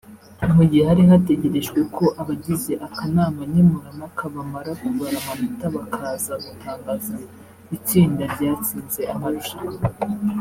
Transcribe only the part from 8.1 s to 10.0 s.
ryatsinze amarushanwa